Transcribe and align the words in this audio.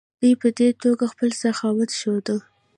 دوی 0.19 0.33
په 0.41 0.47
دې 0.57 0.69
توګه 0.83 1.05
خپل 1.13 1.29
سخاوت 1.41 1.89
ښوده. 1.99 2.37